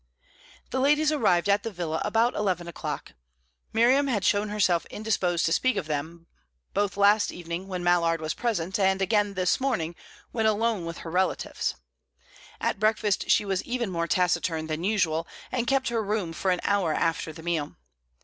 The 0.71 0.79
ladies 0.79 1.11
arrived 1.11 1.47
at 1.47 1.61
the 1.61 1.69
villa 1.69 2.01
about 2.03 2.33
eleven 2.33 2.67
o'clock. 2.67 3.11
Miriam 3.71 4.07
had 4.07 4.25
shown 4.25 4.49
herself 4.49 4.87
indisposed 4.87 5.45
to 5.45 5.53
speak 5.53 5.75
of 5.77 5.85
them, 5.85 6.25
both 6.73 6.97
last 6.97 7.31
evening, 7.31 7.67
when 7.67 7.83
Mallard 7.83 8.19
was 8.19 8.33
present, 8.33 8.79
and 8.79 8.99
again 8.99 9.35
this 9.35 9.59
morning 9.59 9.93
when 10.31 10.47
alone 10.47 10.85
with 10.85 10.97
her 11.05 11.11
relatives; 11.11 11.75
at 12.59 12.79
breakfast 12.79 13.29
she 13.29 13.45
was 13.45 13.61
even 13.63 13.91
more 13.91 14.07
taciturn 14.07 14.65
than 14.65 14.83
usual, 14.83 15.27
and 15.51 15.67
kept 15.67 15.89
her 15.89 16.03
room 16.03 16.33
for 16.33 16.49
an 16.49 16.61
hour 16.63 16.91
after 16.95 17.31
the 17.31 17.43
meal. 17.43 17.75